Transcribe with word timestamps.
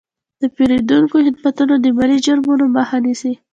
د 0.41 0.43
پیرودونکو 0.55 1.15
خدمتونه 1.25 1.73
د 1.79 1.85
مالي 1.97 2.17
جرمونو 2.25 2.65
مخه 2.77 2.97
نیسي. 3.05 3.33